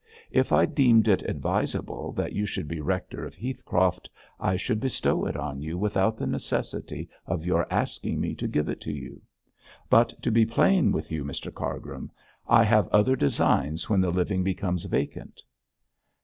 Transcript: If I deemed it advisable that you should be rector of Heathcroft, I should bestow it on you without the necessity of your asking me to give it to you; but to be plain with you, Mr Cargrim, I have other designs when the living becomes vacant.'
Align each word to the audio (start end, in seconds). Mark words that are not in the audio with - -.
If 0.31 0.51
I 0.51 0.65
deemed 0.65 1.07
it 1.07 1.21
advisable 1.29 2.11
that 2.13 2.33
you 2.33 2.47
should 2.47 2.67
be 2.67 2.81
rector 2.81 3.23
of 3.23 3.35
Heathcroft, 3.35 4.09
I 4.39 4.57
should 4.57 4.79
bestow 4.79 5.27
it 5.27 5.35
on 5.37 5.61
you 5.61 5.77
without 5.77 6.17
the 6.17 6.25
necessity 6.25 7.07
of 7.27 7.45
your 7.45 7.71
asking 7.71 8.19
me 8.19 8.33
to 8.33 8.47
give 8.47 8.67
it 8.67 8.81
to 8.81 8.91
you; 8.91 9.21
but 9.91 10.19
to 10.23 10.31
be 10.31 10.43
plain 10.43 10.91
with 10.91 11.11
you, 11.11 11.23
Mr 11.23 11.53
Cargrim, 11.53 12.09
I 12.47 12.63
have 12.63 12.87
other 12.87 13.15
designs 13.15 13.91
when 13.91 14.01
the 14.01 14.09
living 14.09 14.41
becomes 14.43 14.85
vacant.' 14.85 15.43